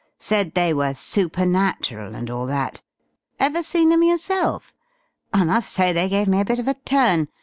Said 0.17 0.55
they 0.55 0.73
were 0.73 0.95
supernatural 0.95 2.15
and 2.15 2.27
all 2.31 2.47
that. 2.47 2.81
Ever 3.39 3.61
seen 3.61 3.91
'em 3.91 4.01
yourself? 4.01 4.73
I 5.31 5.43
must 5.43 5.71
say 5.71 5.93
they 5.93 6.09
gave 6.09 6.27
me 6.27 6.39
a 6.41 6.45
bit 6.45 6.57
of 6.57 6.67
a 6.67 6.73
turn. 6.73 7.27